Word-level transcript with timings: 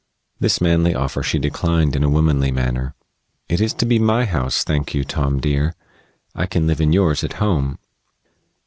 This 0.39 0.59
manly 0.59 0.95
offer 0.95 1.21
she 1.21 1.37
declined 1.37 1.95
in 1.95 2.03
a 2.03 2.09
womanly 2.09 2.49
manner. 2.51 2.95
"It 3.47 3.61
is 3.61 3.71
to 3.75 3.85
be 3.85 3.99
my 3.99 4.25
house, 4.25 4.63
thank 4.63 4.95
you, 4.95 5.03
Tom, 5.03 5.39
dear. 5.39 5.75
I 6.33 6.47
can 6.47 6.65
live 6.65 6.81
in 6.81 6.91
yours 6.91 7.23
at 7.23 7.33
home." 7.33 7.77